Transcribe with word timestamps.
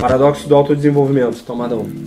Paradoxo 0.00 0.48
do 0.48 0.54
autodesenvolvimento, 0.54 1.42
tomada 1.42 1.74
1. 1.74 2.04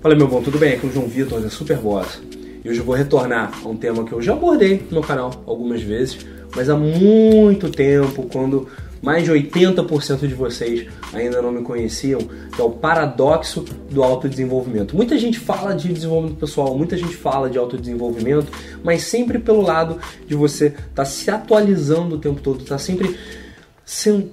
Fala 0.00 0.14
meu 0.14 0.26
bom, 0.26 0.40
tudo 0.40 0.58
bem? 0.58 0.72
Aqui 0.72 0.86
é 0.86 0.88
o 0.88 0.92
João 0.92 1.06
Vitor, 1.06 1.40
da 1.42 1.50
Super 1.50 1.76
Boss. 1.76 2.22
E 2.64 2.70
hoje 2.70 2.78
eu 2.78 2.84
vou 2.84 2.94
retornar 2.94 3.52
a 3.62 3.68
um 3.68 3.76
tema 3.76 4.04
que 4.04 4.12
eu 4.12 4.22
já 4.22 4.32
abordei 4.32 4.86
no 4.90 5.02
canal 5.02 5.30
algumas 5.46 5.82
vezes, 5.82 6.18
mas 6.56 6.70
há 6.70 6.76
muito 6.76 7.68
tempo, 7.68 8.26
quando 8.32 8.68
mais 9.02 9.24
de 9.24 9.30
80% 9.30 10.26
de 10.26 10.34
vocês 10.34 10.86
ainda 11.12 11.42
não 11.42 11.52
me 11.52 11.62
conheciam, 11.62 12.20
que 12.20 12.60
é 12.60 12.64
o 12.64 12.70
paradoxo 12.70 13.66
do 13.90 14.02
autodesenvolvimento. 14.02 14.96
Muita 14.96 15.18
gente 15.18 15.38
fala 15.38 15.74
de 15.74 15.92
desenvolvimento 15.92 16.38
pessoal, 16.38 16.74
muita 16.74 16.96
gente 16.96 17.14
fala 17.14 17.50
de 17.50 17.58
autodesenvolvimento, 17.58 18.50
mas 18.82 19.02
sempre 19.02 19.38
pelo 19.38 19.60
lado 19.60 19.98
de 20.26 20.34
você 20.34 20.68
estar 20.68 20.80
tá 20.94 21.04
se 21.04 21.30
atualizando 21.30 22.16
o 22.16 22.18
tempo 22.18 22.40
todo, 22.40 22.64
tá 22.64 22.78
sempre 22.78 23.14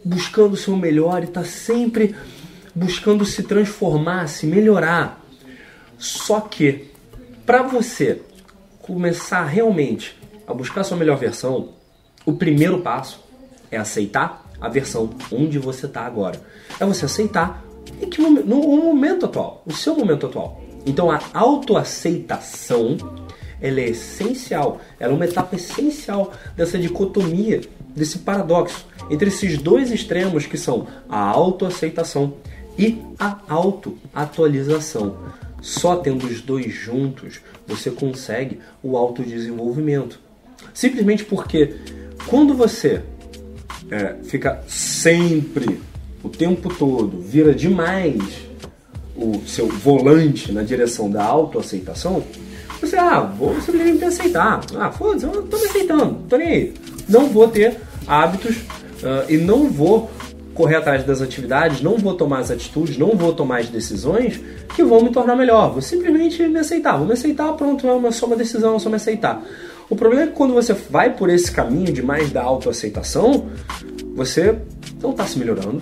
buscando 0.04 0.54
o 0.54 0.58
seu 0.58 0.76
melhor 0.76 1.22
e 1.22 1.26
está 1.26 1.44
sempre 1.44 2.16
buscando 2.74 3.26
se 3.26 3.44
transformar, 3.44 4.28
se 4.28 4.46
melhorar. 4.46 5.24
Só 5.98 6.42
que 6.42 6.92
para 7.46 7.64
você 7.64 8.22
começar 8.82 9.46
realmente 9.46 10.18
a 10.46 10.54
buscar 10.54 10.82
a 10.82 10.84
sua 10.84 10.98
melhor 10.98 11.18
versão, 11.18 11.70
o 12.26 12.34
primeiro 12.34 12.82
passo 12.82 13.24
é 13.72 13.78
aceitar 13.78 14.46
a 14.60 14.68
versão 14.68 15.12
onde 15.32 15.58
você 15.58 15.86
está 15.86 16.02
agora. 16.02 16.42
É 16.80 16.86
você 16.86 17.06
aceitar 17.06 17.64
que, 18.12 18.22
no 18.22 18.58
momento 18.58 19.26
atual, 19.26 19.64
o 19.66 19.72
seu 19.72 19.96
momento 19.96 20.26
atual. 20.26 20.62
Então 20.86 21.10
a 21.10 21.20
autoaceitação 21.34 22.98
ela 23.62 23.80
é 23.80 23.90
essencial, 23.90 24.82
ela 25.00 25.14
é 25.14 25.16
uma 25.16 25.26
etapa 25.26 25.56
essencial 25.56 26.34
dessa 26.56 26.78
dicotomia, 26.78 27.62
desse 27.96 28.20
paradoxo 28.20 28.86
entre 29.10 29.30
esses 29.30 29.58
dois 29.58 29.92
extremos 29.92 30.46
que 30.46 30.58
são 30.58 30.88
a 31.08 31.20
autoaceitação 31.20 32.34
e 32.78 33.02
a 33.18 33.40
autoatualização. 33.48 35.18
Só 35.62 35.96
tendo 35.96 36.28
os 36.28 36.42
dois 36.42 36.74
juntos 36.74 37.40
você 37.66 37.90
consegue 37.90 38.60
o 38.84 38.98
autodesenvolvimento. 38.98 40.20
Simplesmente 40.74 41.24
porque 41.24 41.76
quando 42.28 42.54
você 42.54 43.02
é, 43.90 44.16
fica 44.24 44.62
sempre, 44.68 45.80
o 46.24 46.30
tempo 46.30 46.74
todo, 46.74 47.22
vira 47.22 47.54
demais 47.54 48.46
o 49.16 49.42
seu 49.48 49.68
volante 49.68 50.52
na 50.52 50.62
direção 50.64 51.10
da 51.10 51.24
autoaceitação, 51.24 52.24
você, 52.82 52.98
ah, 52.98 53.22
vou 53.22 53.60
simplesmente 53.62 54.04
aceitar. 54.04 54.62
Ah, 54.76 54.92
foda-se, 54.92 55.26
eu 55.26 55.44
tô 55.44 55.58
me 55.58 55.66
aceitando, 55.66 56.20
tô 56.30 56.38
nem 56.38 56.48
aí. 56.48 56.74
Não 57.08 57.28
vou 57.28 57.48
ter 57.48 57.80
hábitos 58.08 58.58
uh, 58.58 59.30
e 59.30 59.38
não 59.38 59.70
vou 59.70 60.10
correr 60.54 60.78
atrás 60.78 61.04
das 61.04 61.22
atividades, 61.22 61.82
não 61.82 61.98
vou 61.98 62.14
tomar 62.14 62.40
as 62.40 62.50
atitudes, 62.50 62.98
não 62.98 63.10
vou 63.10 63.34
tomar 63.34 63.60
as 63.60 63.68
decisões 63.68 64.40
que 64.74 64.84
vão 64.84 65.04
me 65.04 65.12
tornar 65.12 65.36
melhor. 65.36 65.72
Vou 65.72 65.82
simplesmente 65.82 66.42
me 66.48 66.60
aceitar. 66.60 66.98
Vou 66.98 67.06
me 67.06 67.14
aceitar, 67.14 67.52
pronto, 67.54 67.86
é 67.86 67.92
uma, 67.92 68.12
só 68.12 68.26
uma 68.26 68.38
decisão, 68.38 68.78
é 68.78 68.80
só 68.80 68.90
me 68.90 68.96
aceitar. 68.96 69.44
O 69.90 69.96
problema 69.96 70.24
é 70.24 70.28
que 70.28 70.34
quando 70.34 70.54
você 70.54 70.74
vai 70.74 71.14
por 71.14 71.30
esse 71.30 71.52
caminho 71.52 71.92
de 71.92 72.02
mais 72.02 72.32
da 72.32 72.42
autoaceitação, 72.42 73.48
você 74.16 74.56
não 75.02 75.12
está 75.12 75.26
se 75.26 75.38
melhorando, 75.38 75.82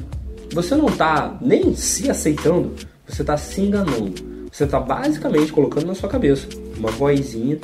você 0.51 0.75
não 0.75 0.87
está 0.87 1.37
nem 1.39 1.73
se 1.75 2.09
aceitando, 2.09 2.73
você 3.07 3.21
está 3.21 3.37
se 3.37 3.61
enganando. 3.61 4.33
Você 4.51 4.65
está 4.65 4.79
basicamente 4.79 5.51
colocando 5.51 5.87
na 5.87 5.95
sua 5.95 6.09
cabeça 6.09 6.47
uma 6.77 6.91
vozinha 6.91 7.59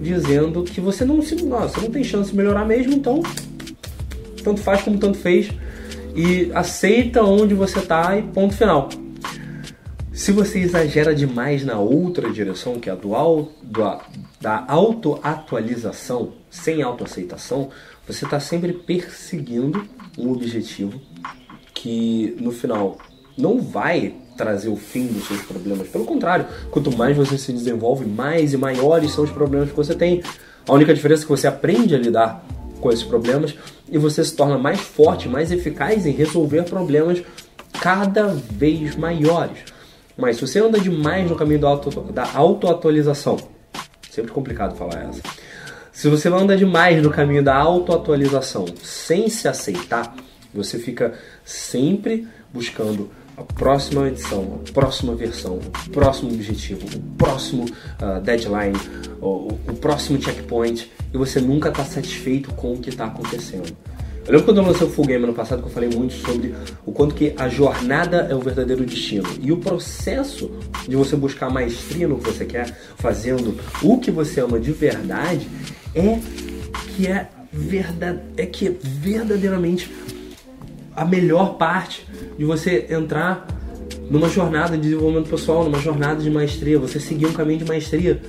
dizendo 0.00 0.62
que 0.62 0.80
você 0.80 1.04
não 1.04 1.20
se, 1.20 1.34
nossa, 1.44 1.80
não 1.80 1.90
tem 1.90 2.02
chance 2.02 2.30
de 2.30 2.36
melhorar 2.36 2.64
mesmo, 2.64 2.94
então 2.94 3.22
tanto 4.42 4.60
faz 4.60 4.82
como 4.82 4.98
tanto 4.98 5.18
fez 5.18 5.50
e 6.14 6.50
aceita 6.54 7.22
onde 7.22 7.54
você 7.54 7.78
está 7.78 8.16
e 8.18 8.22
ponto 8.22 8.54
final. 8.54 8.88
Se 10.12 10.32
você 10.32 10.58
exagera 10.58 11.14
demais 11.14 11.64
na 11.64 11.78
outra 11.78 12.30
direção, 12.30 12.78
que 12.78 12.90
é 12.90 12.92
a 12.92 12.96
do, 12.96 13.08
do 13.62 14.00
da 14.40 14.64
autoatualização, 14.68 16.32
sem 16.50 16.82
autoaceitação, 16.82 17.70
você 18.06 18.24
está 18.24 18.40
sempre 18.40 18.72
perseguindo 18.72 19.86
um 20.18 20.32
objetivo 20.32 21.00
que 21.74 22.36
no 22.40 22.50
final 22.50 22.98
não 23.36 23.60
vai 23.60 24.14
trazer 24.36 24.68
o 24.68 24.76
fim 24.76 25.06
dos 25.06 25.26
seus 25.26 25.42
problemas. 25.42 25.88
Pelo 25.88 26.04
contrário, 26.04 26.46
quanto 26.70 26.96
mais 26.96 27.16
você 27.16 27.36
se 27.36 27.52
desenvolve, 27.52 28.06
mais 28.06 28.52
e 28.52 28.56
maiores 28.56 29.12
são 29.12 29.24
os 29.24 29.30
problemas 29.30 29.70
que 29.70 29.76
você 29.76 29.94
tem. 29.94 30.22
A 30.66 30.72
única 30.72 30.94
diferença 30.94 31.22
é 31.22 31.24
que 31.24 31.30
você 31.30 31.46
aprende 31.46 31.94
a 31.94 31.98
lidar 31.98 32.44
com 32.80 32.90
esses 32.90 33.04
problemas 33.04 33.54
e 33.90 33.98
você 33.98 34.24
se 34.24 34.34
torna 34.34 34.56
mais 34.56 34.80
forte, 34.80 35.28
mais 35.28 35.50
eficaz 35.50 36.06
em 36.06 36.12
resolver 36.12 36.62
problemas 36.64 37.22
cada 37.80 38.28
vez 38.28 38.94
maiores. 38.96 39.58
Mas 40.16 40.36
se 40.36 40.46
você 40.46 40.60
anda 40.60 40.78
demais 40.78 41.28
no 41.28 41.36
caminho 41.36 41.66
auto, 41.66 41.90
da 42.12 42.30
autoatualização, 42.34 43.36
sempre 44.10 44.30
complicado 44.30 44.76
falar 44.76 45.08
essa. 45.08 45.22
Se 45.92 46.08
você 46.08 46.28
anda 46.28 46.56
demais 46.56 47.02
no 47.02 47.10
caminho 47.10 47.42
da 47.42 47.56
autoatualização 47.56 48.64
sem 48.82 49.28
se 49.28 49.48
aceitar, 49.48 50.14
você 50.54 50.78
fica 50.78 51.14
sempre 51.44 52.26
buscando 52.52 53.10
a 53.40 53.44
próxima 53.54 54.08
edição, 54.08 54.60
a 54.68 54.72
próxima 54.72 55.14
versão, 55.14 55.58
o 55.58 55.90
próximo 55.90 56.32
objetivo, 56.32 56.86
o 56.94 57.16
próximo 57.16 57.64
uh, 57.64 58.20
deadline, 58.20 58.78
o, 59.20 59.54
o, 59.66 59.74
próximo 59.80 60.20
checkpoint 60.20 60.90
e 61.12 61.16
você 61.16 61.40
nunca 61.40 61.70
está 61.70 61.84
satisfeito 61.84 62.52
com 62.52 62.74
o 62.74 62.78
que 62.78 62.90
está 62.90 63.06
acontecendo. 63.06 63.74
Eu 64.26 64.32
lembro 64.32 64.44
quando 64.44 64.58
eu 64.58 64.64
lancei 64.64 64.86
o 64.86 64.90
Full 64.90 65.06
Game 65.06 65.24
ano 65.24 65.32
passado 65.32 65.62
que 65.62 65.68
eu 65.68 65.72
falei 65.72 65.88
muito 65.88 66.12
sobre 66.12 66.54
o 66.84 66.92
quanto 66.92 67.14
que 67.14 67.34
a 67.36 67.48
jornada 67.48 68.28
é 68.30 68.34
o 68.34 68.40
verdadeiro 68.40 68.84
destino 68.84 69.26
e 69.40 69.50
o 69.50 69.56
processo 69.56 70.50
de 70.86 70.94
você 70.94 71.16
buscar 71.16 71.48
maestria 71.48 72.06
no 72.06 72.18
que 72.18 72.30
você 72.30 72.44
quer, 72.44 72.70
fazendo 72.96 73.58
o 73.82 73.98
que 73.98 74.10
você 74.10 74.40
ama 74.40 74.60
de 74.60 74.70
verdade, 74.70 75.48
é 75.94 76.18
que 76.94 77.06
é 77.06 77.28
verdade, 77.50 78.20
é 78.36 78.44
que 78.44 78.68
é 78.68 78.74
verdadeiramente 78.82 79.90
a 80.94 81.04
melhor 81.04 81.54
parte 81.54 82.06
de 82.38 82.44
você 82.44 82.86
entrar 82.90 83.46
numa 84.10 84.28
jornada 84.28 84.76
de 84.76 84.82
desenvolvimento 84.82 85.30
pessoal, 85.30 85.64
numa 85.64 85.78
jornada 85.78 86.22
de 86.22 86.30
maestria, 86.30 86.78
você 86.78 86.98
seguir 86.98 87.26
um 87.26 87.32
caminho 87.32 87.60
de 87.60 87.64
maestria. 87.64 88.20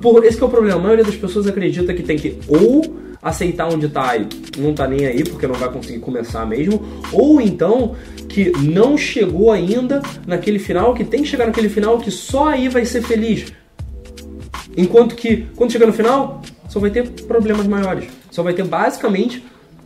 Por, 0.00 0.24
esse 0.24 0.42
é 0.42 0.44
o 0.44 0.48
problema, 0.48 0.78
a 0.78 0.82
maioria 0.82 1.04
das 1.04 1.16
pessoas 1.16 1.46
acredita 1.46 1.94
que 1.94 2.02
tem 2.02 2.16
que 2.16 2.38
ou 2.48 2.98
aceitar 3.22 3.68
onde 3.72 3.86
está 3.86 4.16
e 4.16 4.26
não 4.58 4.70
está 4.70 4.88
nem 4.88 5.06
aí 5.06 5.22
porque 5.22 5.46
não 5.46 5.54
vai 5.54 5.70
conseguir 5.70 5.98
começar 5.98 6.44
mesmo, 6.46 6.82
ou 7.12 7.40
então 7.40 7.94
que 8.28 8.50
não 8.58 8.96
chegou 8.96 9.52
ainda 9.52 10.00
naquele 10.26 10.58
final, 10.58 10.94
que 10.94 11.04
tem 11.04 11.22
que 11.22 11.28
chegar 11.28 11.46
naquele 11.46 11.68
final, 11.68 11.98
que 11.98 12.10
só 12.10 12.48
aí 12.48 12.68
vai 12.68 12.84
ser 12.84 13.02
feliz. 13.02 13.52
Enquanto 14.76 15.14
que 15.14 15.48
quando 15.56 15.72
chegar 15.72 15.86
no 15.86 15.92
final, 15.92 16.40
só 16.68 16.78
vai 16.78 16.90
ter 16.90 17.08
problemas 17.26 17.66
maiores. 17.66 18.08
Só 18.30 18.42
vai 18.42 18.54
ter 18.54 18.64
basicamente 18.64 19.44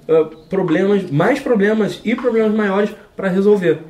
uh, 0.09 0.37
problemas, 0.49 1.11
mais 1.11 1.41
problemas 1.41 2.01
e 2.05 2.15
problemas 2.15 2.55
maiores 2.55 2.91
para 3.17 3.29
resolver. 3.29 3.81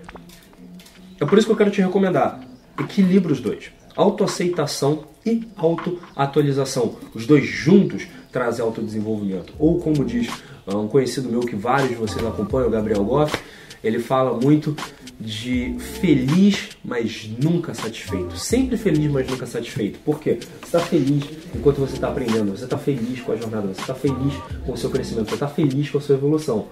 É 1.20 1.24
por 1.24 1.38
isso 1.38 1.46
que 1.46 1.52
eu 1.52 1.56
quero 1.56 1.70
te 1.70 1.80
recomendar. 1.80 2.40
Equilibre 2.78 3.32
os 3.32 3.40
dois. 3.40 3.70
Autoaceitação 3.96 5.04
e 5.24 5.46
autoatualização. 5.56 6.96
Os 7.14 7.26
dois 7.26 7.44
juntos 7.46 8.06
trazem 8.32 8.64
autodesenvolvimento. 8.64 9.52
Ou 9.58 9.78
como 9.78 10.04
diz 10.04 10.28
uh, 10.66 10.76
um 10.76 10.88
conhecido 10.88 11.28
meu 11.28 11.40
que 11.40 11.54
vários 11.54 11.90
de 11.90 11.94
vocês 11.94 12.24
acompanham, 12.26 12.68
o 12.68 12.70
Gabriel 12.70 13.04
Goff, 13.04 13.36
ele 13.82 13.98
fala 13.98 14.38
muito 14.38 14.76
de 15.18 15.76
feliz, 16.00 16.70
mas 16.84 17.30
nunca 17.42 17.72
satisfeito. 17.74 18.36
Sempre 18.36 18.76
feliz, 18.76 19.10
mas 19.10 19.28
nunca 19.28 19.46
satisfeito. 19.46 19.98
Por 20.00 20.20
quê? 20.20 20.38
Você 20.40 20.64
está 20.64 20.80
feliz 20.80 21.24
enquanto 21.54 21.78
você 21.78 21.94
está 21.94 22.08
aprendendo, 22.08 22.56
você 22.56 22.64
está 22.64 22.78
feliz 22.78 23.20
com 23.20 23.32
a 23.32 23.36
jornada, 23.36 23.68
você 23.68 23.80
está 23.80 23.94
feliz 23.94 24.34
com 24.64 24.72
o 24.72 24.76
seu 24.76 24.90
crescimento, 24.90 25.28
você 25.28 25.34
está 25.34 25.48
feliz 25.48 25.90
com 25.90 25.98
a 25.98 26.00
sua 26.00 26.16
evolução. 26.16 26.66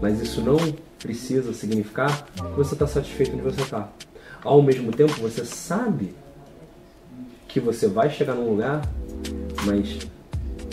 Mas 0.00 0.20
isso 0.20 0.40
não 0.40 0.56
precisa 0.98 1.52
significar 1.52 2.26
que 2.34 2.56
você 2.56 2.74
está 2.74 2.86
satisfeito 2.86 3.34
onde 3.34 3.42
você 3.42 3.60
está. 3.60 3.90
Ao 4.42 4.62
mesmo 4.62 4.90
tempo, 4.90 5.12
você 5.20 5.44
sabe 5.44 6.14
que 7.46 7.60
você 7.60 7.86
vai 7.86 8.10
chegar 8.10 8.34
num 8.34 8.50
lugar, 8.50 8.82
mas 9.64 9.98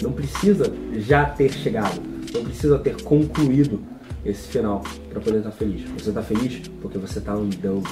não 0.02 0.12
precisa 0.12 0.74
já 0.98 1.26
ter 1.26 1.52
chegado, 1.54 2.02
não 2.34 2.44
precisa 2.44 2.80
ter 2.80 3.02
concluído 3.04 3.82
esse 4.26 4.48
final 4.48 4.82
para 5.10 5.20
poder 5.20 5.38
estar 5.38 5.52
tá 5.52 5.58
feliz. 5.58 5.90
Você 5.92 6.10
está 6.10 6.22
feliz 6.22 6.68
porque 6.82 6.98
você 6.98 7.20
está 7.20 7.34
andando 7.34 7.90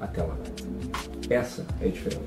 até 0.00 0.22
lá. 0.22 0.36
Essa 1.28 1.66
é 1.80 1.86
a 1.86 1.90
diferença. 1.90 2.20